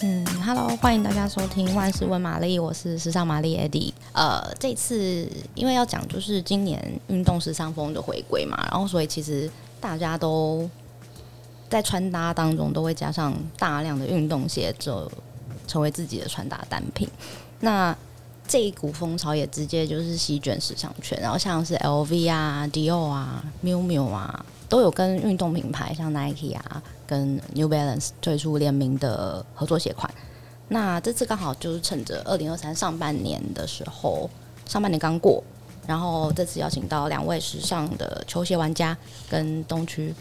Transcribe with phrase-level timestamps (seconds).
[0.00, 3.92] 嗯，Hello，欢迎大家收听万事问玛丽，我是时尚玛丽 Eddie。
[4.12, 9.50] 呃，这次因为要讲就是今年运动时尚风的回归嘛，然后所以其实
[9.80, 10.70] 大家都
[11.68, 15.10] 在穿搭当中都会加上大量的运动鞋，就
[15.66, 17.08] 成为自己的穿搭单品。
[17.58, 17.96] 那
[18.46, 30.08] 这一股风潮也直接就是席卷时尚圈，然后像是 LV 啊、Dior 啊、Miu Miu 啊，都有跟运动品牌像 Nike 啊、跟 New Balance 推出联名的合作鞋款。
[30.68, 34.30] 那这次刚好就是趁着二零二三上半年的时候，
[34.66, 35.42] 上半年刚过，
[35.86, 38.96] 然后这次邀请到两位时尚的球鞋玩家，
[39.30, 40.14] 跟东区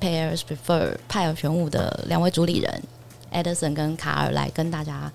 [0.00, 2.82] Pairs Prefer 派尔玄武的两位主理人
[3.32, 5.10] Edison 跟卡尔来跟大家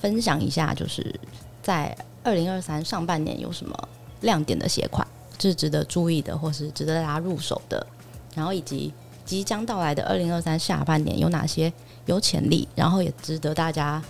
[0.00, 1.14] 分享一下，就是。
[1.62, 3.88] 在二零二三上半年有什么
[4.22, 5.06] 亮点的鞋款，
[5.38, 7.86] 是值得注意的，或是值得大家入手的？
[8.34, 8.92] 然后以及
[9.24, 11.72] 即将到来的二零二三下半年有哪些
[12.06, 14.02] 有潜力，然后也值得大家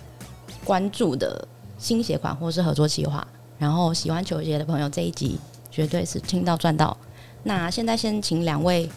[0.64, 1.46] 关注的
[1.78, 3.26] 新鞋款或是合作计划？
[3.58, 5.38] 然后喜欢球鞋的朋友，这一集
[5.70, 6.96] 绝对是听到赚到。
[7.42, 8.88] 那现在先请两位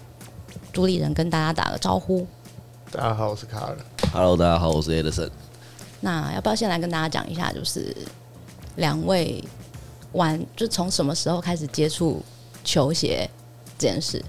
[0.72, 2.26] 主理人跟大家打个招呼。
[2.92, 3.78] 大家好，我是卡尔。
[4.12, 5.30] Hello，大家好，我是 Edison。
[6.02, 7.96] 那要不要先来跟大家讲一下，就是？
[8.78, 9.42] 两位
[10.12, 12.22] 玩就从什么时候开始接触
[12.62, 13.30] 球鞋
[13.78, 14.22] 这件事？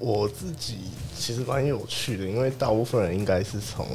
[0.00, 0.78] 我自己
[1.16, 3.86] 其实蛮有趣的，因为大部分人应该是从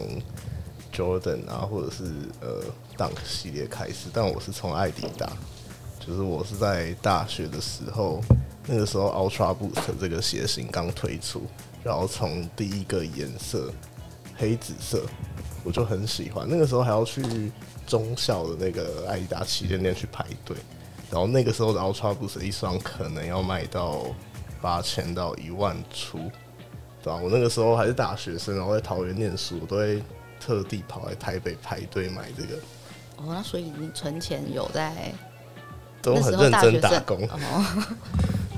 [0.93, 2.05] Jordan 啊，或者是
[2.39, 2.63] 呃
[2.97, 5.29] Dunk 系列开始，但我是从爱迪达，
[5.99, 8.21] 就是我是在大学的时候，
[8.65, 11.41] 那个时候 Ultra Boost 这个鞋型刚推出，
[11.83, 13.69] 然后从第一个颜色
[14.37, 15.03] 黑紫色，
[15.65, 17.51] 我就很喜欢，那个时候还要去。
[17.87, 20.57] 中校的那个爱迪达旗舰店去排队，
[21.11, 24.07] 然后那个时候的 Ultra Boost 一双可能要卖到
[24.65, 26.17] 八千到一万出，
[27.03, 27.19] 对吧？
[27.21, 30.01] 我那个时候还是大学生，然后在桃园念书，我都会
[30.39, 32.55] 特地跑来台北排队买这个。
[33.17, 35.13] 哦，那所以你存钱有在？
[36.01, 37.29] 都很认真打工。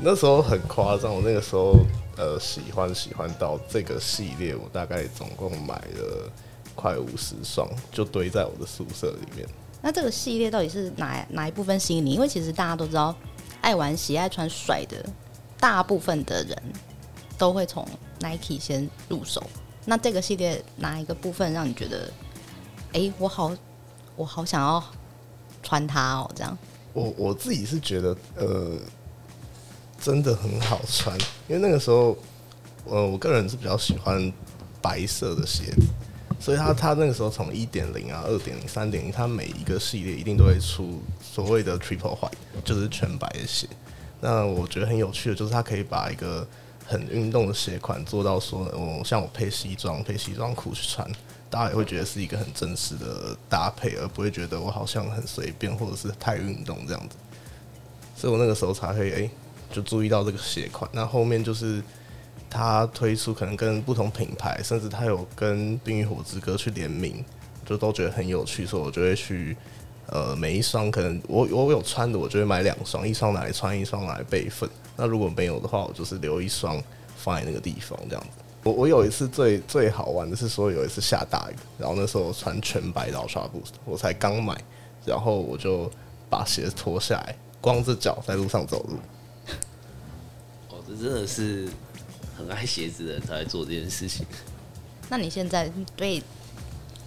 [0.01, 1.73] 那时候很夸张，我那个时候
[2.15, 6.31] 呃喜欢喜欢到这个系列，我大概总共买了。
[6.73, 9.49] 快五十双就堆在我的宿舍里面。
[9.81, 12.11] 那这个系列到底是哪哪一部分吸引你？
[12.11, 13.15] 因为其实大家都知道，
[13.61, 15.03] 爱玩鞋、爱穿帅的，
[15.59, 16.61] 大部分的人
[17.37, 17.87] 都会从
[18.19, 19.43] Nike 先入手。
[19.85, 22.11] 那这个系列哪一个部分让你觉得，
[22.93, 23.55] 哎、我好，
[24.15, 24.83] 我好想要
[25.63, 26.31] 穿它哦？
[26.35, 26.57] 这样，
[26.93, 28.71] 我我自己是觉得，呃，
[29.99, 31.17] 真的很好穿。
[31.47, 32.17] 因为那个时候，
[32.85, 34.31] 呃，我个人是比较喜欢
[34.81, 35.87] 白色的鞋子。
[36.39, 42.31] 所以他他那个时候从一点零啊、二点零、三点零，他每一个系列一定都会出所谓的 triple white，
[42.63, 43.67] 就是全白的鞋。
[44.19, 46.47] 那我觉得很有趣的，就是他可以把一个
[46.85, 51.09] 很运动的鞋款做到说，我像我配西装、配西装裤去穿，
[51.49, 57.15] 大家也会觉得是一个很正式的搭配，而不会觉得我好像很随便或者是太运动这样子。
[58.15, 59.31] 所以我那个时候才会哎、欸，
[59.71, 60.89] 就注意到这个鞋款。
[60.93, 61.83] 那后面就是。
[62.49, 67.23] 他推出可能跟不同品牌，甚至他有跟《冰与火之歌》去联名，
[67.65, 69.55] 就都觉得很有趣，所以我就会去，
[70.07, 74.69] 呃，每一双可能我我有穿的，我就会买两双，一双拿来穿，一双拿来备份。
[74.95, 76.81] 那如果没有的话，我就是留一双
[77.17, 78.43] 放在那个地方这样子。
[78.63, 84.55] 我我有一次最最好玩的是说有一次下大雨，然后那时候我穿全白的 Ultra Boost，我才刚买，
[85.05, 85.91] 然后我就
[86.29, 88.97] 把鞋脱下来，光着脚在路上走路。
[90.69, 91.67] 哦，这真的是。
[92.37, 94.23] 很爱鞋子的人才会做这件事情。
[95.09, 96.21] 那你现在对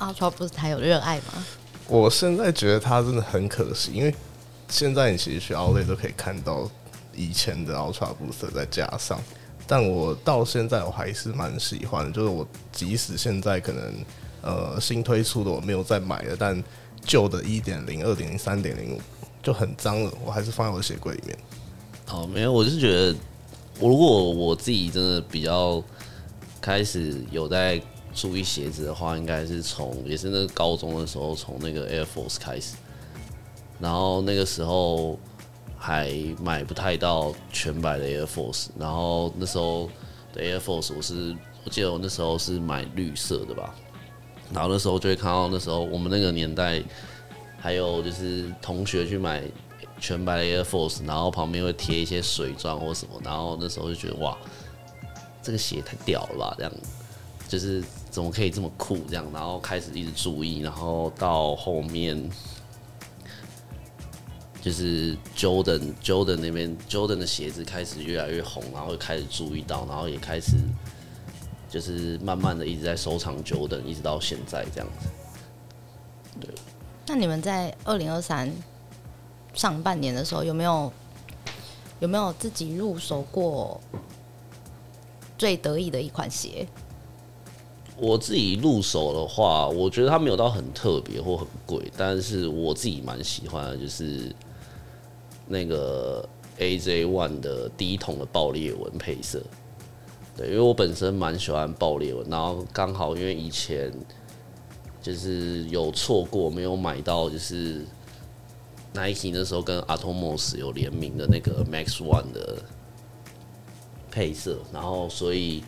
[0.00, 1.46] Ultra Boost 还有热爱吗？
[1.90, 4.14] 我现在觉得它真的很可惜，因为
[4.68, 6.70] 现在你其实去 Outlet 都可以看到
[7.14, 9.20] 以前的 Ultra Boost 在加上，
[9.66, 12.12] 但我到现在我还是蛮喜欢。
[12.12, 13.92] 就是我即使现在可能
[14.40, 16.62] 呃新推出的我没有再买了，但
[17.04, 18.96] 旧的一点零、二点零、三点零
[19.42, 21.36] 就很脏了，我还是放在我的鞋柜里面。
[22.12, 23.14] 哦，没有，我是觉得。
[23.78, 25.82] 我如果我自己真的比较
[26.60, 27.80] 开始有在
[28.14, 32.76] 注意鞋子的话，应该是从也是那个高中的时候，从那个 Air Force 开始，
[33.78, 35.18] 然后那个时候
[35.76, 36.12] 还
[36.42, 39.88] 买不太到全白的 Air Force，然后那时候
[40.32, 43.74] 的 Air Force 我是我记得我那时候是买绿色的吧，
[44.52, 46.82] 然后那时候就会看到那时候我们那个年代
[47.58, 49.42] 还有就是同学去买。
[50.02, 54.34] 全白的 Air Force，然后旁边会贴一些水钻或什么，然后那时候就觉得哇，
[55.42, 56.72] 这个鞋太屌了吧，这样
[57.46, 62.28] 就是怎么可以这么酷这样，然后开始一直注意，然后到后面
[64.60, 70.56] 就是 Jordan Jordan 那边 Jordan 的鞋子开始越来越红，然后开始注意到，然后也开始
[71.68, 75.08] 就是慢慢的一直在收藏 Jordan，一直到现在这样子。
[76.40, 76.50] 对。
[77.06, 78.52] 那你们在二零二三
[79.54, 80.92] 上半年的时候，有没有
[82.00, 83.80] 有没有自己入手过
[85.38, 86.66] 最得意的一款鞋？
[88.00, 94.34] 我自己入手的话，我觉得它没有到很特别或很贵，但是我自己蛮喜欢的，就是
[95.46, 96.26] 那个
[96.58, 99.42] AJ One 的第一桶的爆裂纹配色。
[100.34, 103.92] 对，因为我本身蛮喜欢爆裂纹，然后刚好因为以前
[105.02, 107.84] 就是有错过没有买到，就是
[108.94, 112.56] Nike 那时候跟 Atomos 有联名的那个 Max One 的
[114.10, 115.62] 配色，然后所以。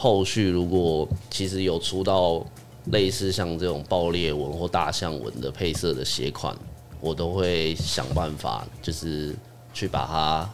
[0.00, 2.42] 后续如果其实有出到
[2.86, 6.56] 类似像这种爆裂纹或大象纹的配色的鞋款，
[7.02, 9.36] 我都会想办法，就是
[9.74, 10.50] 去把它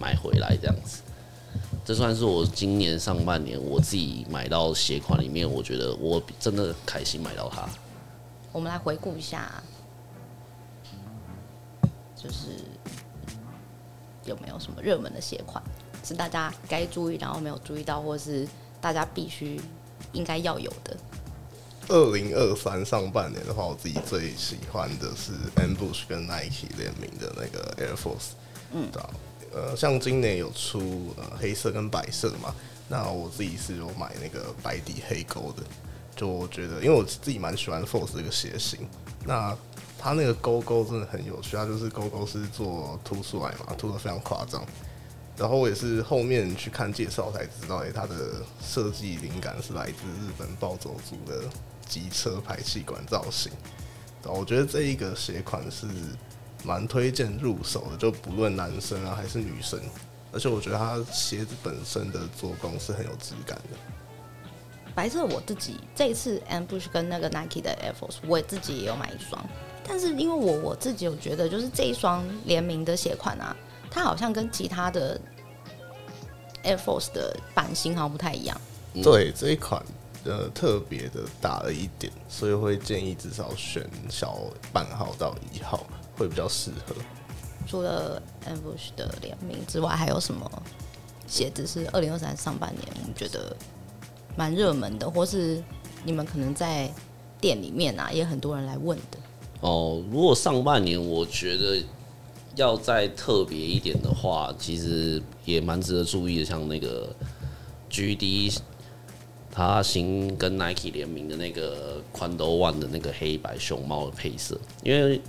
[0.00, 1.00] 买回来这样子。
[1.84, 7.68] 这算是我今年上半年我自己买到鞋款里面，我觉得我真的开心买到它。
[8.50, 9.62] 我们来回顾一下，
[12.16, 12.48] 就是
[14.24, 15.62] 有没有什么热门的鞋款
[16.02, 18.44] 是大家该注意，然后没有注意到，或是。
[18.80, 19.60] 大家必须
[20.12, 20.96] 应该要有的。
[21.88, 28.32] 二零二三上半年的话，我自己最喜欢的是 Ambush 跟 Nike 联名的那个 Air Force。
[28.72, 29.02] 嗯，对，
[29.54, 32.54] 呃，像今年有出呃黑色跟白色的嘛，
[32.88, 35.62] 那我自己是有买那个白底黑勾的。
[36.14, 38.80] 就我觉得，因为我自己蛮喜欢 Force 这个鞋型，
[39.24, 39.56] 那
[39.98, 44.62] 它那个勾勾真的很有趣，它就是勾勾是做凸出来嘛，凸的非常夸张。
[45.38, 51.44] 然后我也是后面去看介绍才知道，哎，它的设计灵感是来自日本暴走族的
[51.86, 53.52] 机车排气管造型。
[54.24, 55.86] 我觉得这一个鞋款是
[56.64, 59.80] 蛮推荐入手的，就不论男生啊还是女生，
[60.32, 63.78] 而且我觉得它鞋子本身的做工是很有质感的。
[64.94, 69.42] 白色我自己这一次 Ambush 跟那个 Nike 的 Air Force，我自己也有买一双，
[69.86, 73.56] 但是因为我我自己有觉得，就是这一双联名的鞋款啊。
[73.98, 75.20] 它好像跟其他的
[76.62, 78.56] Air Force 的版型好像不太一样。
[79.02, 79.84] 对，这一款
[80.24, 84.38] 呃特别的大了一点，所以会建议至少选小
[84.72, 85.84] 半号到一号
[86.16, 86.94] 会比较适合。
[87.66, 90.48] 除了 Ambush 的联名之外，还有什么
[91.26, 93.56] 鞋子是二零二三上半年我们觉得
[94.36, 95.60] 蛮热门的，或是
[96.04, 96.88] 你们可能在
[97.40, 99.18] 店里面啊也很多人来问的？
[99.62, 101.82] 哦，如果上半年我觉得。
[102.58, 107.08] 要再特别一点的话，其实也蛮值得注意的，像那个
[107.88, 108.58] GD，
[109.50, 115.20] 它新跟 Nike 联名的那个 Quantum One 的那个黑白熊猫的配色，因为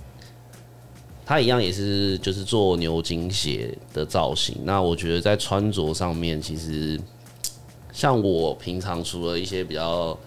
[1.24, 4.56] 它一样也是就是做牛津鞋的造型。
[4.64, 7.00] 那我觉得在穿着上面，其实
[7.92, 10.18] 像我平常除了一些比较。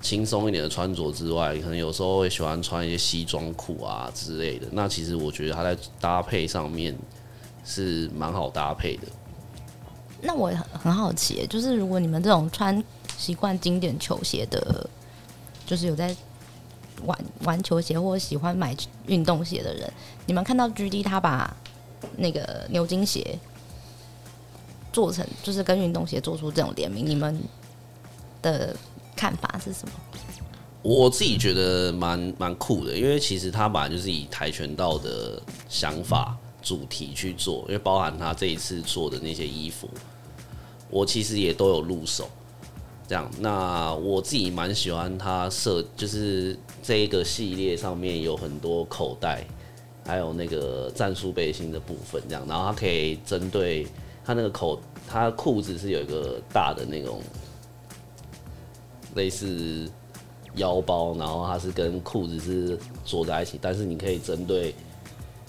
[0.00, 4.66] 轻松一点的穿着之外，可能有时候会喜欢穿一些西装裤啊之类的。
[4.70, 6.96] 那其实我觉得它在搭配上面
[7.64, 9.02] 是蛮好搭配的。
[10.22, 12.82] 那我也很好奇，就是如果你们这种穿
[13.18, 14.88] 习惯经典球鞋的，
[15.66, 16.14] 就是有在
[17.04, 18.76] 玩玩球鞋或喜欢买
[19.06, 19.92] 运动鞋的人，
[20.26, 21.56] 你们看到 GD 他把
[22.16, 23.36] 那个牛津鞋
[24.92, 27.40] 做成，就是跟运动鞋做出这种联名，你们
[28.40, 28.76] 的？
[29.16, 29.92] 看法是什么？
[30.82, 39.90] 我自己觉得蛮蛮酷的，因为其实他本来就是以跆拳道的想法主题去做，因为包含他这一次做的那些衣服，
[40.88, 42.28] 我其实也都有入手。
[43.08, 49.44] 这样，那我自己蛮喜欢他设，就是这一个系列上面有很多口袋，
[50.04, 53.86] 还有那个战术背心的部分，这样，然后他可以针对
[54.24, 57.20] 他那个口，他裤子是有一个大的那种。
[59.16, 59.90] 类似
[60.54, 64.72] 腰包，然后它是跟裤子是锁在一起，但是你可以针对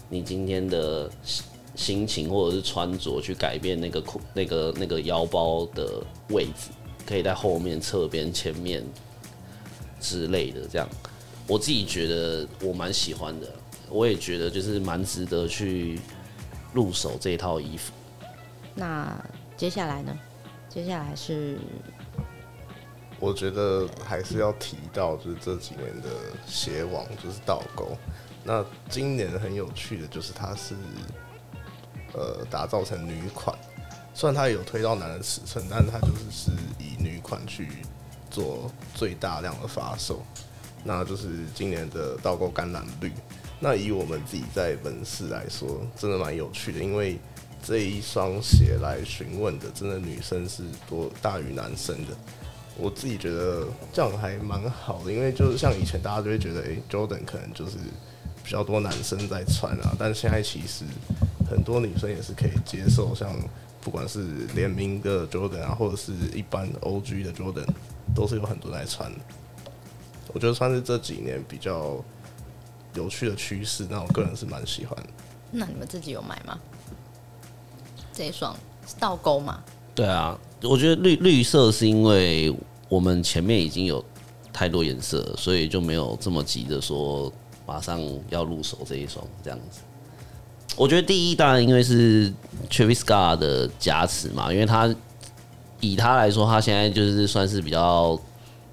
[0.09, 1.09] 你今天的
[1.75, 6.71] 心情或者是穿着去改变那个裤、那个那个腰包的位置，
[7.05, 8.83] 可以在后面、侧边、前面
[9.99, 10.61] 之类的。
[10.67, 10.89] 这样，
[11.47, 13.47] 我自己觉得我蛮喜欢的，
[13.89, 15.99] 我也觉得就是蛮值得去
[16.73, 17.93] 入手这套衣服。
[18.73, 19.15] 那
[19.55, 20.17] 接下来呢？
[20.69, 21.57] 接下来是。
[23.19, 26.09] 我觉得还是要提到，就是这几年的
[26.45, 27.97] 鞋王就是倒钩。
[28.43, 30.75] 那今年很有趣的就是它是
[32.13, 33.57] 呃打造成女款，
[34.13, 37.67] 虽然它有推到男的尺寸，但它就是是以女款去
[38.29, 40.21] 做最大量的发售。
[40.83, 43.11] 那就是今年的倒钩橄榄绿。
[43.59, 47.17] 那以我们自己在门市来说，真的蛮有趣的，因为
[47.63, 52.15] 这一双鞋来询问的，真的女生是多大于男生的。
[52.79, 57.77] 我自己觉得这样还蛮好的，因为就是像以前大家就会觉得，哎、欸、，Jordan 可能就是
[58.43, 60.85] 比较多男生在穿啊，但现在其实
[61.49, 63.35] 很多女生也是可以接受，像
[63.81, 67.67] 不管是联名的 Jordan 啊，或者是一般 OG 的 Jordan，
[68.13, 69.11] 都是有很多在穿。
[70.33, 72.03] 我觉得算是这几年比较
[72.93, 74.95] 有趣的趋势，那我个人是蛮喜欢。
[75.49, 76.59] 那你们自己有买吗？
[78.13, 78.55] 这一双
[78.85, 79.63] 是倒钩吗？
[79.95, 80.37] 对啊。
[80.63, 82.51] 我觉得绿绿色是因为
[82.89, 84.03] 我们前面已经有
[84.51, 87.31] 太多颜色，所以就没有这么急着说
[87.67, 89.81] 马上要入手这一双这样子。
[90.75, 92.33] 我觉得第一当然因为是
[92.71, 94.93] Travis Scott 的加持嘛，因为他
[95.79, 98.19] 以他来说，他现在就是算是比较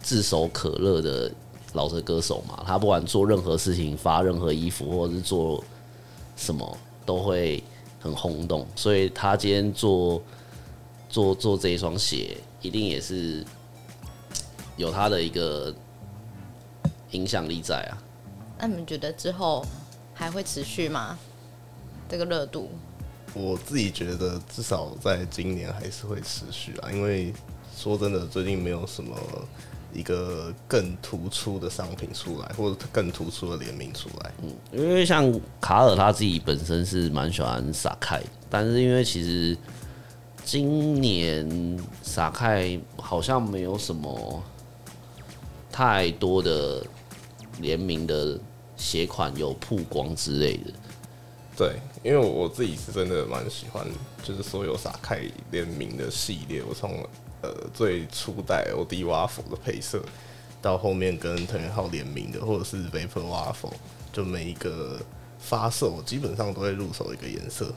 [0.03, 1.31] 炙手可热的
[1.75, 5.63] 饶舌歌手嘛，他不管做任何事情、发任何衣服或者是做
[6.35, 7.63] 什么都会
[8.01, 10.23] 很轰动，所以他今天做。
[11.15, 13.45] 做做这一双鞋，一定也是
[14.77, 15.73] 有它的一个
[17.13, 18.03] 影响力在啊。
[18.59, 19.65] 那你们觉得之后
[20.13, 21.17] 还会持续吗？
[22.09, 22.69] 这个热度？
[23.33, 27.33] 我自己觉得至少在今年还是会持续啊，因为
[27.77, 29.17] 说真的，最近没有什么
[29.93, 34.33] 一个更突出的商品出来，或者更突出的联名出来。
[34.43, 39.57] 嗯，因为像卡尔他自己本身是蛮喜欢 Sacai，但是因为其实。
[40.45, 41.49] 今年
[42.05, 44.43] Sacai 好像没有什么
[45.73, 46.85] 太多的
[47.61, 48.39] 联名的
[48.77, 50.73] 鞋款有曝光之类的。
[51.57, 53.87] 对，因为我自己是真的蛮喜欢，
[54.23, 56.63] 就是所有 Sacai 联名的系列。
[56.63, 57.03] 我从
[57.41, 60.03] 呃最初代 OD Waffle 的配色，
[60.61, 63.73] 到后面跟藤原浩联名的，或者是 Vapor Waffle，
[64.13, 65.01] 就每一个
[65.39, 67.73] 发售我基本上都会入手一个颜色。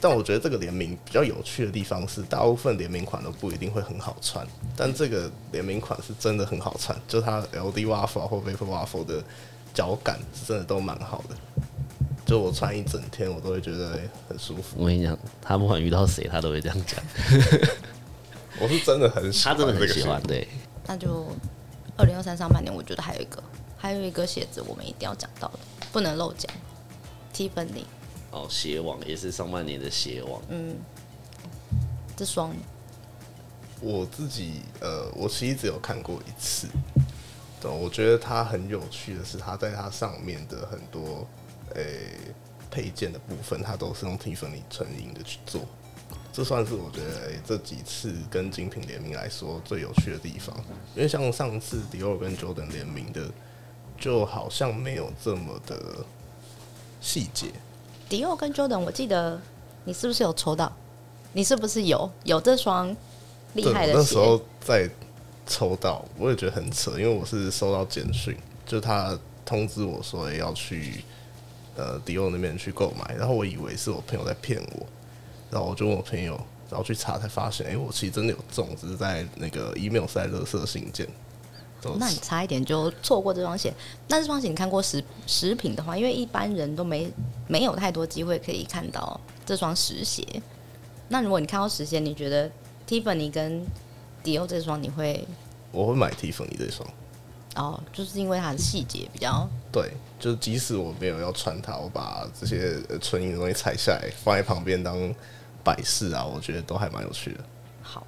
[0.00, 9.24] 但我觉得这个联名比较有趣的地方是，大部分联名款都不一定会很好穿，但这个联名款是真的很好穿，就它 LD Waffle 或 Vapor Waffle 的
[9.72, 11.36] 脚感是真的都蛮好的，
[12.26, 13.98] 就我穿一整天我都会觉得
[14.28, 14.76] 很舒服。
[14.76, 17.02] 我跟你讲，他不管遇到谁，他都会这样讲。
[18.60, 20.22] 我是真的很 喜欢，他真的很喜欢。
[20.24, 20.46] 对，
[20.86, 21.26] 那就
[21.96, 23.42] 二零二三上半年，我觉得还有一个，
[23.78, 25.58] 还有一个鞋子我们一定要讲到的，
[25.90, 26.50] 不能漏讲
[27.34, 27.84] ，Tiffany。
[28.36, 30.42] 哦，鞋王也是上半年的鞋王。
[30.50, 30.76] 嗯，
[32.14, 32.54] 这双
[33.80, 36.68] 我自己呃，我其实只有看过一次。
[37.60, 41.26] 对，我觉得它很有趣的是，它在它上面的很多
[41.74, 42.34] 诶、欸、
[42.70, 45.62] 配件的部分，它都是用 Tiffany 纯银的去做。
[46.32, 50.54] 这算是我觉得、欸、这几次跟精品联名来说最有趣的地方。
[50.94, 53.30] 因为像上次 Dior 跟 Jordan 联名的，
[53.98, 56.04] 就好像没有这么的
[57.00, 57.52] 细节。
[58.08, 59.40] 迪奥跟 Jordan，我记得
[59.84, 60.72] 你是不是有抽到？
[61.32, 62.94] 你是不是有有这双
[63.54, 63.98] 厉害的鞋？
[63.98, 64.88] 那时候在
[65.46, 71.04] 抽到，我也觉得很扯，因为我是收到简讯，就他通知我说要去
[71.76, 74.86] 呃迪奥那边去购买，然后我以为是我朋友在骗我，
[75.50, 81.06] 然后我就问我朋友，然后去查才发现，哎、欸，我其实真的有中，只是在那个 email 是在垃圾信件。
[81.98, 83.72] 那你差一点就错过这双鞋。
[84.08, 87.10] 那这双鞋你看过实实品的话，因为一般人都没
[87.46, 90.24] 没有太多机会可以看到这双实鞋。
[91.08, 92.50] 那如果你看到实鞋，你觉得
[92.88, 93.64] Tiffany 跟
[94.22, 95.26] 迪欧这双你会？
[95.70, 96.88] 我会买 Tiffany 这双。
[97.54, 99.48] 哦，就是因为它的细节比较。
[99.72, 105.14] 对，就是即使我没有要穿它，我把这些纯银的东西拆下来放在旁边当
[105.64, 107.40] 摆饰啊，我觉得都还蛮有趣的。
[107.82, 108.06] 好。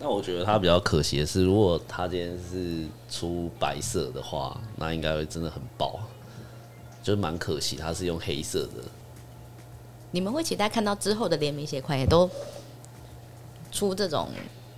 [0.00, 5.98] 那我觉得他比较可惜的是，如果他今天是出白色的话，那应该会真的很爆，
[7.02, 7.74] 就蛮可惜。
[7.76, 8.84] 他是用黑色的。
[10.12, 12.30] 你们会期待看到之后的联名鞋款也都
[13.72, 14.28] 出这种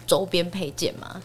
[0.06, 1.22] 周边配件吗？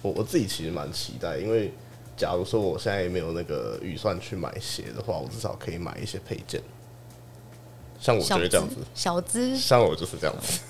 [0.00, 1.72] 我我自己其实蛮期待，因为
[2.16, 6.62] 假如说我现在也没有那个预算去买鞋的话，我至少可以买一些配件。
[7.98, 10.60] 像我觉得这样子，小资，像我就是这样子。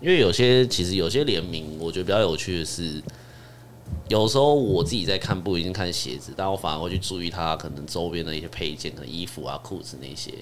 [0.00, 3.02] 因为有些其实有些联名，我觉得比较有趣的是，
[4.08, 10.32] 有时候我自己在看不一定看鞋子，但我反而会去注意它可能周边的一些配件，可能衣服啊、裤子那些。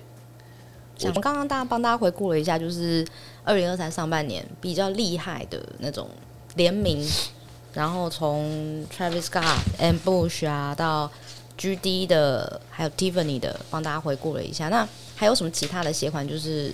[1.01, 3.05] 我们刚刚大家帮大家回顾了一下，就是
[3.43, 6.09] 二零二三上半年比较厉害的那种
[6.55, 7.05] 联名，
[7.75, 11.11] 然后从 Travis Scott、Ambush 啊到
[11.59, 14.69] GD 的，还有 Tiffany 的，帮大家回顾了一下。
[14.69, 16.27] 那还有什么其他的鞋款？
[16.29, 16.73] 就是。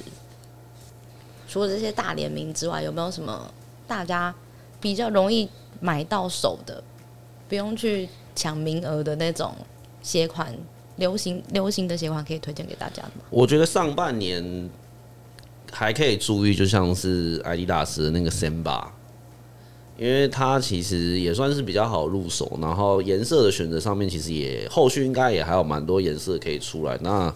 [1.54, 3.48] 除了这些大联名之外，有没有什么
[3.86, 4.34] 大家
[4.80, 6.82] 比较容易买到手的，
[7.48, 9.54] 不用去抢名额的那种
[10.02, 10.52] 鞋款，
[10.96, 13.22] 流行流行的鞋款可以推荐给大家吗？
[13.30, 14.68] 我觉得上半年
[15.70, 18.88] 还可以注意，就像是艾迪达斯的那个 Samba，
[19.96, 26.98] 因为它其实也算是比较好入手，然后颜色的选择上面其实也后续应该也还有蛮多颜色可以出来。
[27.00, 27.32] 那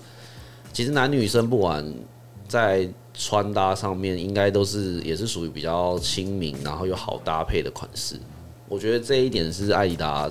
[0.72, 1.94] 其实男女生不管
[2.48, 2.88] 在
[3.20, 8.16] 穿搭上面，应该都是也是属于比较亲民，然后又好搭配的款式。
[8.68, 10.30] 我觉得这一点是艾迪达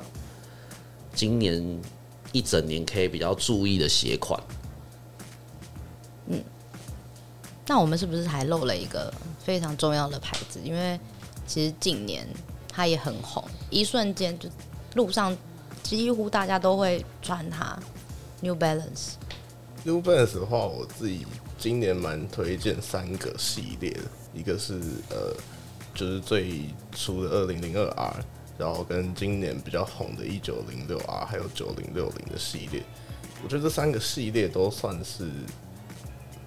[1.13, 1.81] 今年
[2.31, 4.41] 一整年可以比较注意的鞋款。
[6.27, 6.41] 嗯。
[7.67, 9.13] 那我们是不是还漏了一个
[9.43, 10.57] 非常重要的牌子？
[10.63, 10.97] 因为
[11.45, 12.25] 其实近年
[12.71, 14.47] 它也很红，一瞬间就
[14.95, 15.35] 路上
[15.83, 17.77] 几乎大家都会穿它。
[18.39, 19.15] New Balance。
[19.83, 21.25] New Balance 的话，我自己
[21.57, 24.01] 今年蛮推荐三个系列的，
[24.33, 24.79] 一个是
[25.09, 25.33] 呃，
[25.93, 28.15] 就是最初的二零零二 R，
[28.57, 32.83] 然后跟今年比较红的一九零六 R，还有九零六零的系列。
[33.43, 35.29] 我觉得这三个系列都算是。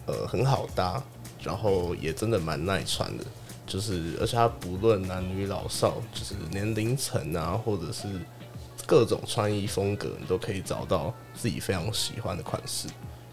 [0.07, 1.01] 呃，很好搭，
[1.41, 3.25] 然后也真的蛮耐穿的，
[3.65, 8.09] 就是而且它不论男女老少，就是年龄层啊，或者是
[8.87, 12.89] 各种穿衣风格，你都可以找到自己非常喜欢的款式。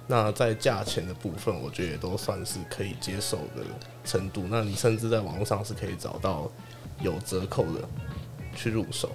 [0.08, 3.64] 那在价钱的部分，我觉得也都算是可以接受的
[4.06, 4.46] 程度。
[4.50, 6.50] 那你甚至在网络上是可以找到
[7.02, 7.82] 有折扣的
[8.56, 9.12] 去入手。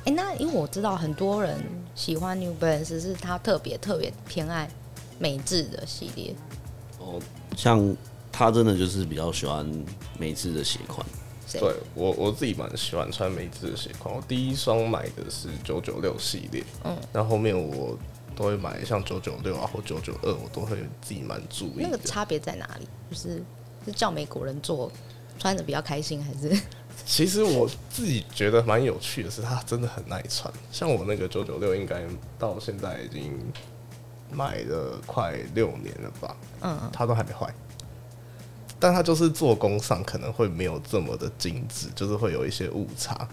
[0.00, 1.58] 哎、欸，那因为我知道很多人
[1.94, 4.70] 喜欢 New Balance，是他特别特别偏爱
[5.18, 6.34] 美制的系列。
[6.98, 7.20] 哦，
[7.56, 7.96] 像
[8.30, 9.66] 他真的就是比较喜欢
[10.18, 11.06] 美制的鞋款。
[11.52, 14.14] 对我我自己蛮喜欢穿美制的鞋款。
[14.14, 17.98] 我第一双买的是九九六系列，嗯，那后，后面我
[18.34, 21.82] 都会买像九九六啊或九九二，我都会自己蛮注意。
[21.82, 22.88] 那个差别在哪里？
[23.10, 23.42] 就是
[23.84, 24.90] 是叫美国人做
[25.38, 26.60] 穿的比较开心，还是？
[27.06, 30.52] 其实我自己觉得蛮有趣的是，它真的很耐穿。
[30.70, 32.02] 像我那个九九六，应该
[32.38, 33.38] 到现在已经。
[34.32, 37.52] 买了快六年了吧，嗯，它都还没坏，
[38.78, 43.28] 但它就是做工上可能会没有这么的精致，就是会有一些误差。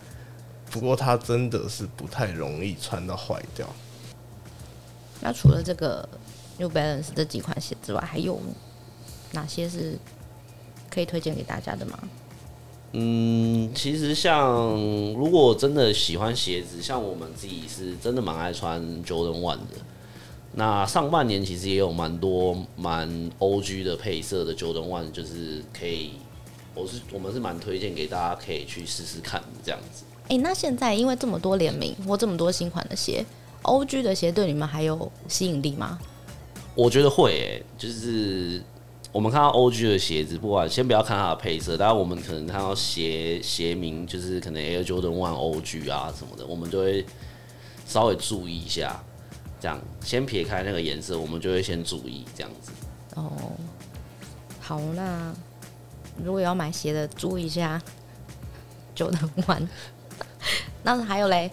[0.71, 3.67] 不过它真的是不太容易穿到坏掉。
[5.27, 6.07] 那除了这个
[6.57, 8.39] New Balance 这几款鞋之外，还有
[9.33, 9.99] 哪些是
[10.89, 11.99] 可以推荐给大家的吗？
[12.93, 14.71] 嗯，其实像
[15.15, 19.75] 如果真的喜欢鞋子，像我们自己是真的蛮爱穿 Jordan One 的。
[20.53, 23.09] 那上半年其实也有蛮多蛮
[23.39, 26.13] OG 的配色的 Jordan One，就是可以，
[26.73, 30.05] 我是我们是蛮推荐给大家可以去试试看这样子。
[30.29, 33.25] 哎、欸，那现在因为这么多联名或这么多新款的鞋
[33.63, 35.99] ，OG 的鞋对你们还有吸引力吗？
[36.75, 38.61] 我觉得会、欸，就是
[39.11, 47.05] 我们看到 OG 的鞋子，不管先不要看它的配色，当然我们可能看到鞋鞋名，就是可能 Air Jordan One OG 啊什么的，我们就会
[47.87, 49.01] 稍微注意一下。
[49.59, 52.71] 这样，先撇开那个颜色，我们就会先注意这样子。
[53.15, 53.31] 哦，
[54.61, 55.33] 好，那
[56.23, 57.81] 如果要买鞋的，注意一下
[58.95, 59.67] ，Jordan One。
[60.83, 61.49] 那还有嘞？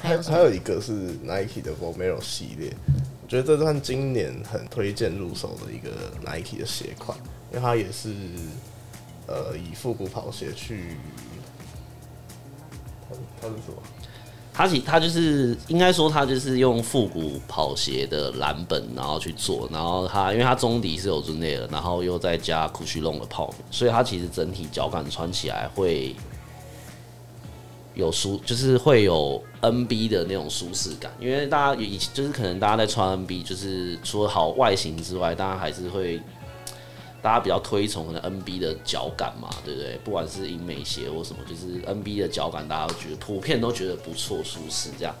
[0.00, 0.92] 还有还有一个是
[1.24, 2.72] Nike 的 Vomero 系列，
[3.22, 5.90] 我觉得这算今年很推荐入手的一个
[6.22, 7.18] Nike 的鞋款，
[7.50, 8.14] 因为它也是
[9.26, 10.96] 呃以复古跑鞋去，
[13.08, 13.82] 它它是什么？
[14.52, 26.16] 它其它就是应该说它就是用复古跑鞋的蓝本，然后去做，然后它因为它中底是有 Zonet，然后又再加 Cushylon 的泡棉，所以它其实整体脚感穿起来会
[27.98, 31.12] 有舒，就是会有 NB 的那种舒适感。
[31.20, 36.18] 因为大家以就是可能大家在穿 NB，就是除了好外形之外，大家还是会。
[37.20, 39.98] 大家比较推崇可能 NB 的脚感嘛，对不对？
[40.04, 45.12] 不管是英美鞋或什么，就是 NB 的脚感，大家都觉得普遍都觉得不错、舒适这样。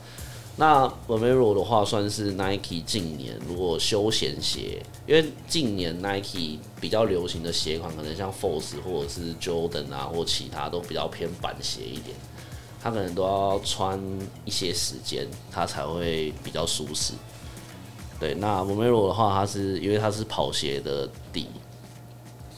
[0.54, 12.16] 那 Vomero 的话，算是 Nike 近年如果休闲鞋，因为近年 Nike 比较流行的鞋款，可能像 Force 或者是 Jordan 啊，或其他都比较偏板鞋一点，
[12.80, 14.00] 它可能都要穿
[14.44, 17.14] 一些时间，它才会比较舒适。
[18.20, 21.48] 对，那 Vomero 的话，它是因为它是跑鞋的底。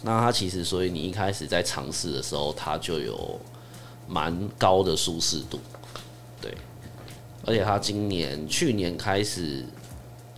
[0.03, 3.39] 那它其实，所以你一开始在尝试的时候，它就有
[4.09, 5.61] 蛮高的舒适度，
[6.41, 6.55] 对。
[7.45, 9.65] 而且它今年、去年开始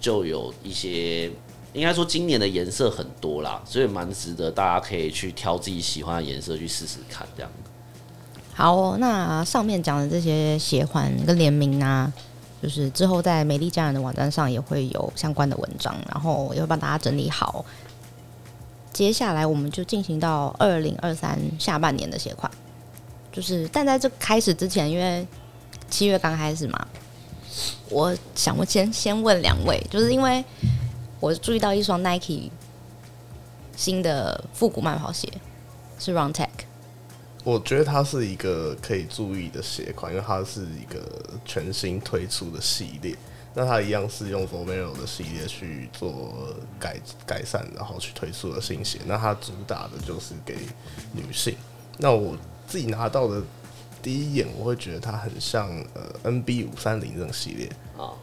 [0.01, 1.31] 就有一些，
[1.73, 7.51] 应该说今年的颜色很多啦，所以蛮值得大家可以去挑自己喜欢的颜色去试试看，这样。
[8.55, 12.13] 好，那上面讲的这些鞋款跟联名啊，
[12.63, 17.65] 就是之后在美丽佳人的网站上也会有相关的文章，然后也会帮大家整理好。
[18.93, 22.53] 接下来我们就进行到二零二三下半年的鞋款，
[23.33, 25.27] 就是但在这开始之前，因为
[25.89, 26.87] 七月刚开始嘛，
[27.89, 30.45] 我想我先先问两位，就是因为
[31.21, 32.51] 我注意到一双 Nike
[33.75, 35.27] 新的复古慢跑鞋
[35.99, 36.49] 是 Run Tech。
[37.45, 41.01] 我觉得它是一个可以注意的鞋款，因为它是一个
[41.45, 43.17] 全新推出的系列。
[43.55, 48.99] 那它一样是用 Formero 的系列去做改改善，然后去推出的新鞋。
[49.07, 50.57] 那它主打的就是给
[51.13, 51.55] 女性。
[51.99, 52.35] 那我
[52.67, 53.43] 自己拿到的
[54.01, 58.15] 第一眼，我会觉得它很像呃 NB 五三零这种系列啊。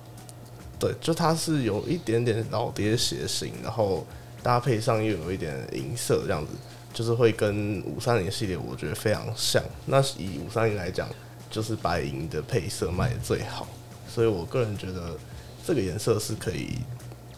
[0.79, 4.07] 对，就它是有一点点老爹鞋型，然后
[4.41, 6.53] 搭配上又有一点银色这样子，
[6.93, 9.63] 就是会跟五三零系列我觉得非常像。
[9.85, 11.07] 那以五三零来讲，
[11.49, 13.67] 就是白银的配色卖的最好。
[14.07, 15.17] 所以我个人觉得
[15.65, 16.79] 这个颜色是可以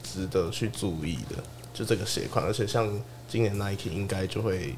[0.02, 2.90] 值得去注意的，就这个鞋款，而且像
[3.28, 4.76] 今年 Nike 应该就会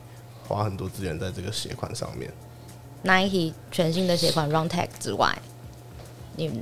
[0.47, 2.31] 花很多资源在这个鞋款上面。
[3.03, 5.37] Nike 全新的鞋款 Run Tech 之外，
[6.35, 6.61] 你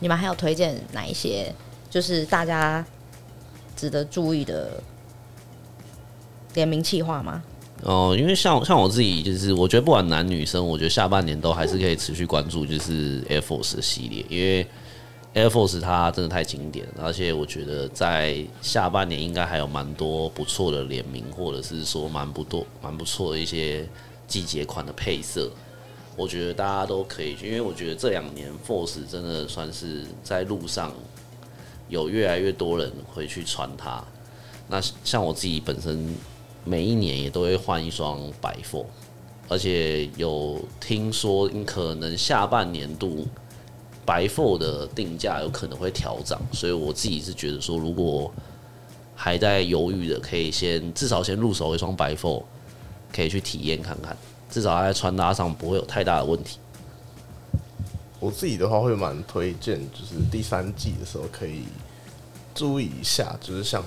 [0.00, 1.54] 你们还有推荐哪一些？
[1.88, 2.82] 就是大家
[3.76, 4.82] 值得注意的
[6.54, 7.42] 联名企划吗？
[7.82, 14.64] 哦，因为像像我自己，就是我觉得不管男女生，我觉得下半年都还是可以持续关注，就是 Air Force 的系列，因为
[15.34, 23.84] Air Force 它真的太经典，而且我觉得在下半年应该还有蛮多不错的联名，或者是说蛮不多蛮不错的一些
[24.28, 25.50] 季节款的配色，
[26.14, 30.92] 我觉得大家都可以，因为我觉得这两年 Force 真的算是在路上
[31.88, 34.04] 有越来越多人会去穿它，
[34.68, 36.14] 那像我自己本身。
[36.64, 38.84] 每一年也都会换一双白 four，
[39.48, 43.26] 而且有听说，可能下半年度
[44.04, 48.32] 白 four 的定价有可能会调涨，所以我自己是觉得说，如果
[49.16, 52.44] 还在犹豫的，可以先至少先入手一双白 four，
[53.12, 54.16] 可以去体验看看，
[54.48, 56.58] 至少在穿搭上不会有太大的问题。
[58.20, 61.64] 我自己的话会蛮推荐，就是第三季的时候可以
[62.54, 63.82] 注意一下，就是像。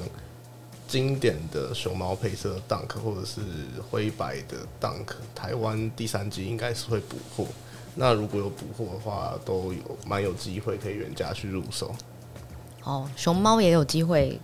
[0.87, 3.41] 经典的熊猫配色 Dunk 或者是
[3.89, 7.47] 灰白的 Dunk，台湾第三季应该是会补货。
[7.95, 11.95] 那如果有补货的话，都有蛮有机会可以原价去入手。
[12.83, 14.39] 哦，熊猫也有机会。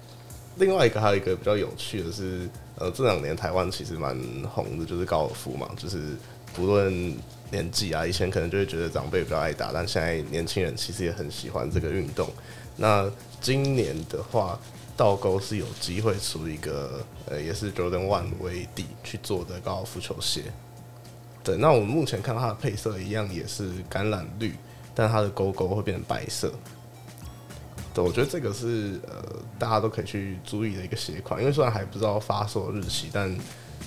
[0.55, 4.17] 另外一个还有一个比较有趣的是，呃，这两年台湾其实蛮
[4.49, 6.17] 红的，就是高尔夫嘛，就是
[6.55, 7.15] 不论
[7.51, 12.27] 年纪啊，以前可能就会觉得长辈比较爱打，但现在年轻人其实也很喜欢这个运动。
[12.75, 14.59] 那今年的话。
[14.97, 20.43] 倒钩是有机会出一个，呃，也是 Jordan One 为底去做的高尔夫球鞋。
[21.43, 24.55] 对，那我们目前看到它的配色一样也是橄榄绿，
[24.93, 26.53] 但它的勾勾会变成白色。
[27.93, 33.35] 对，我觉得这个是呃大家都可以去注意的一个鞋款，因为虽然还不知道发售日期，但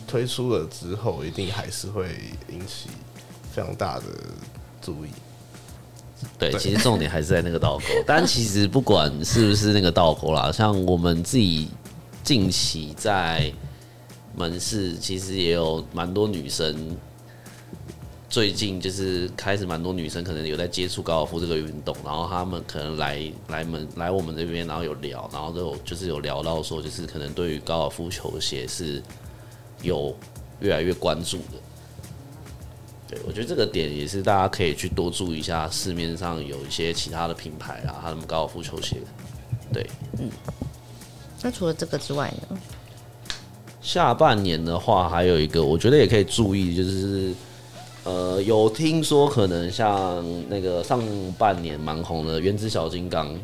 [0.06, 2.08] 推出了之后一定还是会
[2.48, 2.90] 引起
[3.52, 4.04] 非常大的
[4.82, 5.10] 注意。
[6.38, 7.84] 对，其实重点还是在那个倒钩。
[8.06, 11.68] 但其实不管是不是那个倒钩啦，像我们自己
[12.22, 13.52] 近期在
[14.36, 16.96] 门市，其实也有蛮多女生。
[18.26, 29.00] 最近就是开始蛮多女生可能有在接触高尔夫这个运动，然后他们可能来来门来我们这边，然后有聊，然后都有就是有聊到说，就是可能对于高尔夫球鞋是
[29.82, 30.12] 有
[30.58, 31.58] 越来越关注的。
[33.08, 38.96] 对，我觉得这个点也是大家可以去多注意一下，市面上有一些其他的品牌啊，他们高尔夫球鞋。
[39.72, 39.86] 对，
[40.18, 40.30] 嗯。
[41.42, 42.58] 那除了这个之外呢？
[43.82, 47.34] 下半年的话，还有一个我觉得也可以注意，就是
[48.04, 51.02] 呃，有听说可能像那个上
[51.36, 53.38] 半年蛮红的原子小金刚，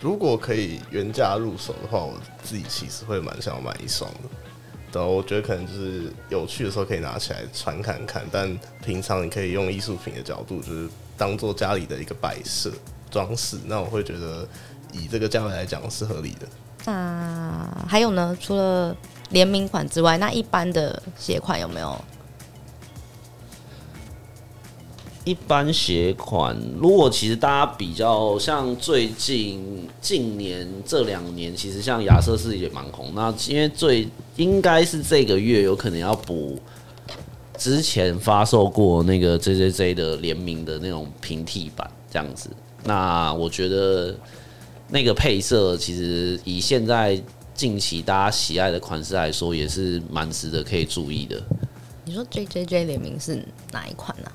[0.00, 2.14] 如果可以原价入手的话，我
[2.44, 4.20] 自己其实会蛮想买一双的。
[5.02, 12.70] 我觉得可能就是有趣的时候可以拿起来传看看，但平常你可以用艺术品的角度，就是当做家里的一个摆设
[13.10, 13.56] 装饰。
[13.66, 14.46] 那我会觉得
[14.92, 16.46] 以这个价位来讲是合理的。
[16.84, 18.36] 那还有呢？
[18.40, 18.94] 除了
[19.30, 22.04] 联名款之外，那一般的鞋款有没有？
[25.24, 33.10] 一般鞋款，如果其实大家比较像最近近年这两年，其实像亚瑟士也蛮红。
[33.14, 34.06] 那因为最
[34.36, 36.58] 应该是这个月有可能要补
[37.56, 42.50] 之前发售过那个 JJJ 的联名的那种平替版这样子。
[42.84, 44.14] 那我觉得
[44.90, 47.18] 那个配色其实以现在
[47.54, 51.42] 近期大家喜爱的款式来说，也是蛮值得可以注意的。
[52.04, 54.30] 你说 JJJ 联名是哪一款呢？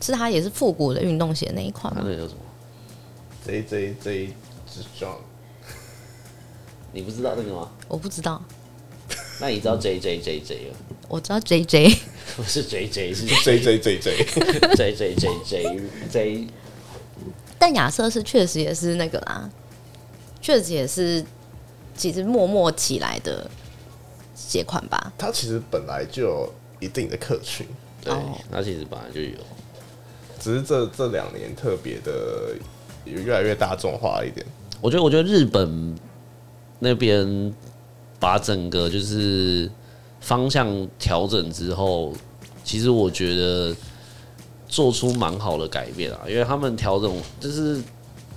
[0.00, 2.02] 是它也是复古的运动鞋那一款吗？
[2.04, 2.40] 它叫什么
[3.46, 4.34] ？J J J
[4.68, 5.16] Strong，
[6.92, 7.70] 你不知道那个吗？
[7.88, 8.42] 我不知道。
[9.40, 10.76] 那你知道 J J J J 吗？
[11.08, 11.94] 我知道 J J，
[12.36, 15.80] 不是 J J，是 J J J J J J J J
[16.10, 16.46] J。
[17.58, 19.48] 但亚瑟是确实也是那个啦，
[20.40, 21.24] 确实也是
[21.94, 23.48] 其实默默起来的
[24.34, 25.12] 鞋款吧。
[25.16, 27.66] 它其实本来就有一定的客群，
[28.02, 28.14] 对，
[28.50, 29.36] 它其实本来就有。
[30.46, 32.54] 只是这这两年特别的
[33.04, 34.46] 有越来越大众化一点。
[34.80, 35.92] 我觉得，我觉得日本
[36.78, 37.52] 那边
[38.20, 39.68] 把整个就是
[40.20, 42.12] 方向调整之后，
[42.62, 43.74] 其实我觉得
[44.68, 47.82] 做出蛮好的改变啊，因为他们调整就是，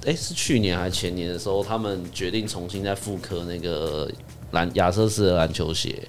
[0.08, 4.10] 哎、是去年还是前年的时候，他们决定重新再复刻那个
[4.54, 6.02] 篮亚瑟士的篮球鞋，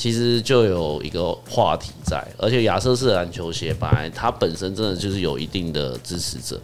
[0.00, 6.58] 其实就有一个话题在，而且亚瑟士的篮球鞋本来它本身真的就是有一定的支持者，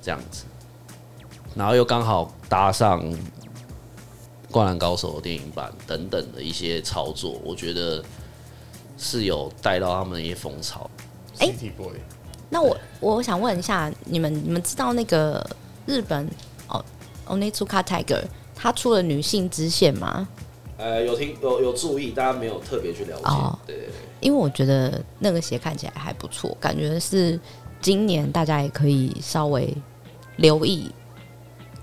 [0.00, 0.44] 这样子。
[1.56, 3.02] 然后又刚好搭上
[4.52, 8.00] 《灌篮高手》的电影版等等的一些操作，我觉得
[8.96, 10.88] 是有带到他们的一些风潮。
[11.38, 11.72] 哎、欸，
[12.48, 15.44] 那我我想问一下，你们你们知道那个
[15.86, 16.24] 日本
[16.68, 16.84] 哦
[17.26, 18.22] ，Onitsuka Tiger
[18.54, 20.28] 他出了女性支线吗？
[20.80, 23.24] 呃，有听有有注意，大家没有特别去了解。
[23.24, 27.38] 哦，对，对，对，因为我觉得那个鞋看起来还不错，感觉是
[27.82, 29.76] 今年大家也可以稍微
[30.36, 30.90] 留意。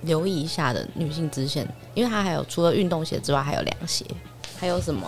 [0.03, 4.05] 留意一下的女性支线，因为它还有除了运动鞋之外，还有凉鞋，
[4.55, 5.07] 还有什么？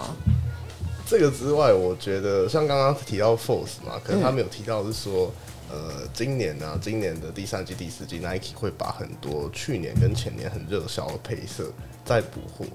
[1.05, 5.31] 这个之外，我觉得像刚刚提到 Force 嘛，可能他没有提到是说，
[5.71, 11.71] 嗯、呃，今年呢、啊，今年的第三季、第四季，Nike 会把很多去年跟前年很热销的配色
[12.03, 12.65] 再补货。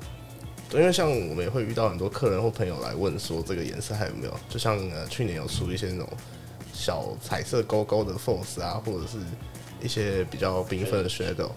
[0.71, 4.35] 对，因为像我们也会遇到很多客人或朋友来问说，这个颜色还有没有？
[4.49, 6.09] 就像呃，去年有出一些那种
[6.73, 9.19] 小彩色勾勾的 Force 啊，或者是
[9.81, 11.51] 一些比较缤纷的 Shadow。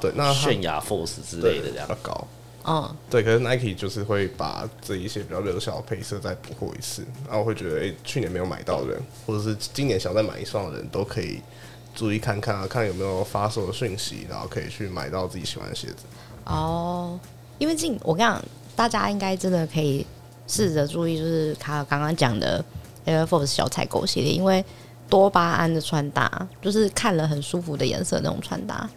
[0.00, 2.26] 对，那泫雅 Force 之类的这样高，
[2.64, 3.22] 嗯，对。
[3.22, 11.40] 可是 Nike 就是会把这一些比较热销的配色再补货一次，然后我会觉得，哎、欸，去年没有买到的人，或者是今年想再买一双的人都可以
[11.94, 16.04] 注意看看啊，看有没有发售的讯息，然后可以去买到自己喜欢的鞋子。
[16.46, 17.16] 哦，
[17.58, 18.42] 因为近我跟你讲，
[18.74, 20.06] 大家应该真的可以
[20.46, 22.64] 试着注意，就是卡尔刚刚讲的
[23.06, 24.64] Air Force 小采购系列，因为
[25.08, 28.88] 多巴胺的穿搭就是看了很舒服的颜色那种穿搭。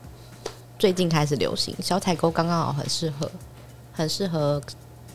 [0.78, 3.30] 最近开始流行小采购，刚刚好很适合，
[3.92, 4.62] 很适合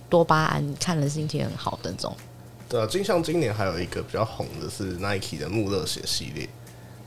[0.09, 2.15] 多巴胺，看了心情很好的那种。
[2.69, 6.49] 对啊，就像今年还有一个比较红的是 Nike 的穆勒鞋系列，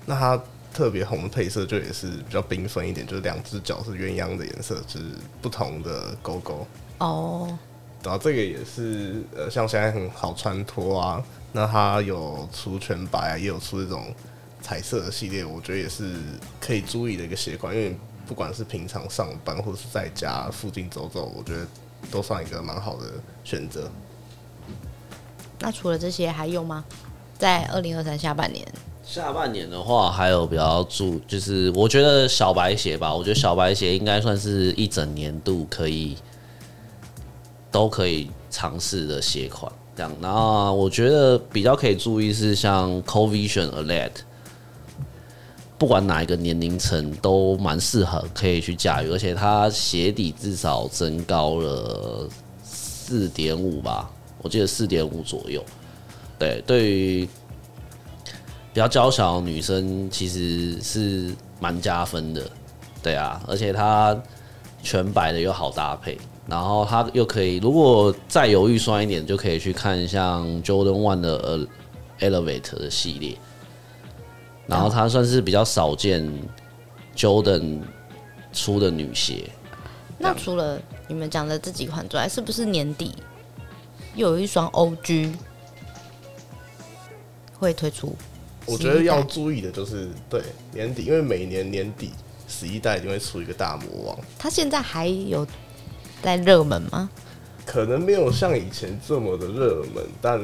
[0.05, 0.41] 那它
[0.77, 5.07] 特别红的配色就也是比较缤纷一点，就是两只脚是鸳鸯的颜色，就是
[5.41, 6.67] 不同的勾勾。
[6.99, 7.57] 哦，
[8.03, 14.13] 然后这个也是呃，像现在很好穿脱啊，那它有出全白啊，也有出这种
[14.61, 16.13] 彩色的系列，我觉得也是
[16.61, 17.97] 可以注意的一个鞋款，因为。
[18.27, 21.65] 不管是平常上班或者是在家附近走走，我觉得
[22.11, 23.05] 都算一个蛮好的
[23.45, 23.89] 选择。
[25.59, 26.83] 那除了这些还有吗？
[27.39, 28.67] 在二零二三下半年，
[29.07, 36.17] 下半年的话还有比较注，就是我觉得小白鞋吧，我觉得小白鞋应该算是一整年度可以
[37.71, 39.71] 都可以尝试的鞋款。
[39.95, 44.11] 这样，那我觉得比较可以注意是像 Covision Alert。
[45.77, 52.27] 不管哪一个年龄层都蛮适合可以去驾驭，而且它鞋底至少增高了
[52.61, 55.63] 四点五吧，我记得四点五左右。
[56.37, 57.29] 对，对于
[58.77, 62.47] 比较娇小的女生其实是蛮加分的。
[63.01, 64.15] 对啊，而且它
[64.83, 71.67] 全白的又好搭配，然后它又可以，如果再有预算一点，就可以去看像 Jordan One 的
[72.19, 73.35] Elevate 的系列。
[74.67, 76.31] 然后它算是比较少见
[77.15, 77.79] ，Jordan
[78.53, 79.49] 出的女鞋。
[80.19, 83.15] 那除了你们讲的这几款之外，是不是年底
[84.13, 85.33] 又有一双 OG
[87.57, 88.15] 会推出？
[88.67, 90.41] 我觉得要注意的就是对
[90.73, 92.11] 年底，因为每年年底
[92.47, 94.19] 十一代一定会出一个大魔王。
[94.37, 95.47] 他现在还有
[96.21, 97.09] 在热门吗？
[97.65, 100.39] 可能没有像以前这么的热门，但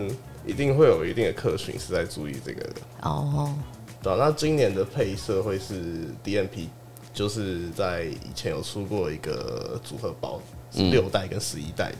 [0.45, 2.81] 一定会有一定的客群是在注意这个的。
[3.01, 3.53] 哦。
[4.01, 6.67] 对，那今年的配色会是 DMP，
[7.13, 10.41] 就是在以前有出过一个组合包，
[10.75, 11.97] 是六代跟十一代的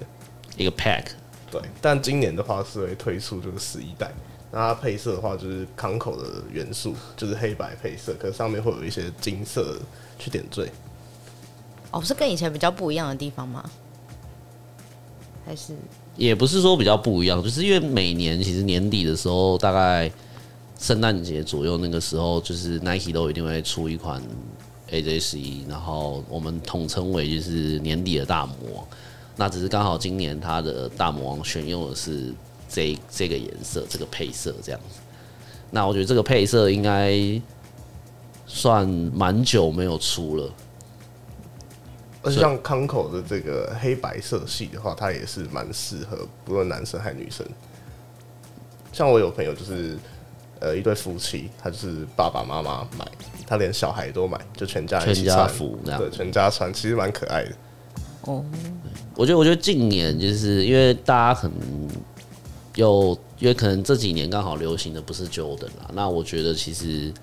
[0.58, 1.06] 一个 pack。
[1.50, 4.12] 对，但今年的话是会推出就是十一代，
[4.54, 9.78] 那它配色的话就是康口的元素，就是黑白配色，可是上面会有一些金色
[10.18, 10.72] 去点缀。
[11.92, 13.70] 哦，是跟以前比较不一样的地方吗？
[15.46, 15.76] 还是
[16.16, 20.10] 也不是说比较不一样，就是因为每年其实年底的时候大概。
[20.80, 24.22] 圣诞节左右那个时候，就是 Nike 都一定会出一款
[24.92, 28.86] AJ 十一，然后我们统称为就是年底的大魔王。
[29.38, 32.34] 那只是刚好今年它的大魔王选用的是
[32.74, 35.00] 这这个颜色，这个配色这样子。
[35.70, 37.14] 那我觉得这个配色应该
[38.48, 40.52] 算蛮久没有出了。
[42.24, 47.46] 而且像康口的这个黑白色系的话，它也是蛮适合不论男生还是女生。
[48.92, 49.98] 像我有朋友就是
[50.60, 53.06] 呃一对夫妻，他就是爸爸妈妈买，
[53.46, 57.52] 他连小孩都买，就全家全家福这样，对，全家穿，其实蛮可爱的。
[58.22, 58.46] 哦，
[59.16, 61.58] 我觉得我觉得近年就是因为大家可能
[62.76, 67.14] 有，因为可能这几年刚好流行的不是 Jordan 啦，那我觉得其实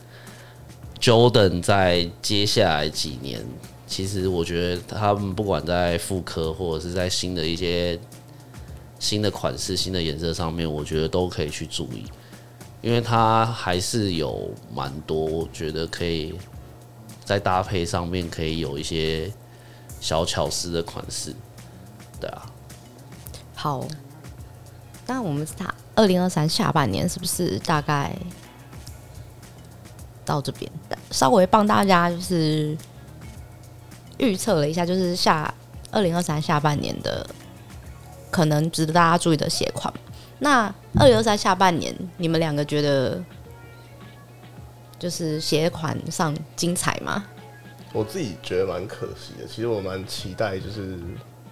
[1.01, 3.45] Jordan 在接下来几年。
[3.87, 7.99] 其实我觉得他们不管在复刻或者是在新的一些
[9.01, 12.05] 新的款式、新的颜色上面，我觉得都可以去注意，
[12.83, 16.33] 因为它还是有蛮多，我觉得可以
[17.25, 19.29] 在搭配上面可以有一些
[20.01, 21.35] 小巧思的款式，
[22.21, 22.47] 对啊。
[23.57, 23.85] 好，
[25.11, 28.17] 那我们打二零二三下半年是不是大概
[30.25, 30.71] 到这边？
[31.11, 32.79] 稍微帮大家就是。
[34.19, 35.53] 预测了一下，就是下
[35.91, 37.27] 二零二三下半年的
[38.31, 39.93] 可能值得大家注意的鞋款。
[40.39, 40.67] 那
[40.99, 43.19] 二零二三下半年，你们两个觉得
[44.99, 47.25] 就是鞋款上精彩吗？
[47.95, 49.49] 我自己觉得蛮可惜的。
[49.49, 50.99] 其实我蛮期待，就是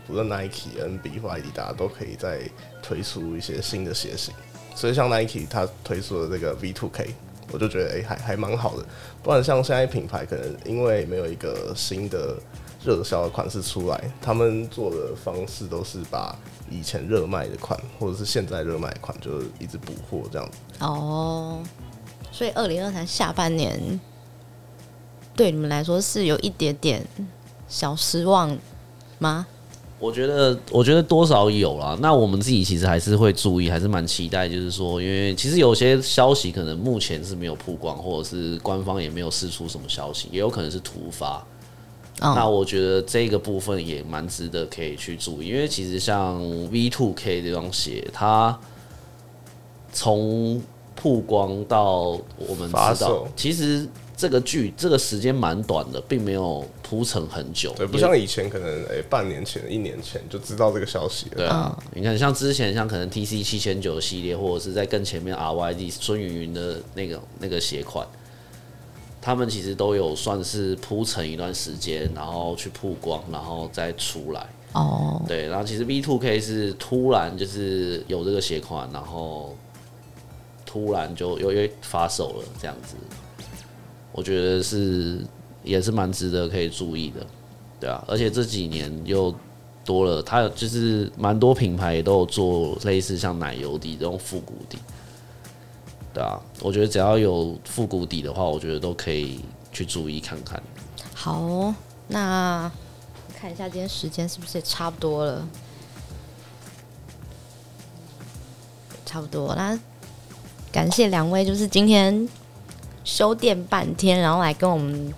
[0.09, 2.41] 不论 Nike、NB 或 Adidas 都可以再
[2.83, 4.35] 推出一些新的鞋型。
[4.75, 7.09] 所以像 Nike 它推出的这个 V2K，
[7.53, 8.87] 我就觉得哎、还还蛮好的。
[9.23, 12.37] 不然像现在品牌可能因为没有一个新的
[12.85, 16.35] 热销的款式出来，他们做的方式都是把
[16.71, 20.57] 以前热卖的款，或者是现在热卖的款，就一直补货这样子。
[20.79, 21.63] 哦，
[22.33, 24.01] 所以二零二三下半年
[25.35, 27.05] 对你们来说是有一点点
[27.67, 28.57] 小失望
[29.19, 29.47] 吗？
[30.01, 31.99] 我觉得，我觉得多少有啦。
[32.01, 34.49] 那我们自己其实还是会注意，还是蛮期待。
[34.49, 41.45] 就是说，因为其实有些消息可能目前是没有曝光，或者是官方也没有释出什么消息，也有可能是突发。
[42.21, 42.35] Oh.
[42.37, 48.59] 那我觉得这个部分也蛮值得可以去注意，因为其实像 V Two K 这双鞋，它
[49.93, 50.63] 从
[50.95, 53.89] 曝光到我们知道，其实。
[54.19, 57.73] 这个剧这个时间蛮短的，并没有铺陈很久。
[57.77, 61.37] 对，不像以前可能诶、欸，半年前、一年前就知道这个消息了。
[61.37, 68.05] 对啊，你看像之前像可能 TC 七千九系列，或者是在更前面 RYD 孙云云的那个那个鞋款，
[69.23, 74.45] 他们其实都有算是铺陈一段时间，然后去曝光，然后再出来。
[74.73, 75.23] 哦。
[75.29, 79.57] 对，然后其实 V2K 是突然就是有这个鞋款，然后
[80.67, 82.97] 突然就又又发售了这样子。
[84.13, 85.21] 我觉得是
[85.63, 87.27] 也是蛮值得可以注意的，
[87.79, 89.33] 对啊，而且这几年又
[89.85, 94.79] 多了，它就是蛮多品牌都有做类似像奶油底这种复古底，
[96.13, 99.41] 对啊，我觉得只要有复古底的话，我觉得都可以
[99.71, 100.61] 去注意看看。
[101.15, 101.73] 好，
[102.09, 102.71] 那
[103.39, 105.47] 看一下今天时间是不是也差不多了？
[109.07, 109.79] 差不多，那
[110.73, 112.29] 感谢两位，就是今天。
[113.09, 115.15] 修电半天，然后来跟我们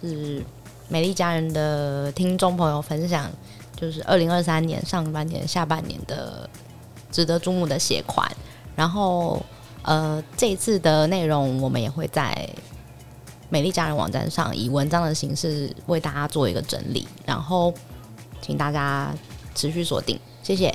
[0.00, 0.40] 是
[0.88, 3.28] 美丽佳人的听众朋友分享，
[3.74, 6.48] 就是二零二三年上半年、下半年的
[7.10, 8.30] 值得注目的鞋款。
[8.76, 9.44] 然后，
[9.82, 12.48] 呃，这次的内容我们也会在
[13.48, 17.74] 美丽佳人网站上以文章的形式为大家做一个整理，然后
[18.40, 19.12] 请大家
[19.52, 20.72] 持续锁定，谢谢。